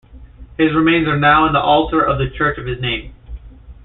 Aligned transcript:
His 0.57 0.73
remains 0.73 1.07
are 1.07 1.19
now 1.19 1.45
in 1.45 1.53
the 1.53 1.61
altar 1.61 2.01
of 2.03 2.17
the 2.17 2.27
church 2.35 2.57
of 2.57 2.65
his 2.65 2.81
name. 2.81 3.13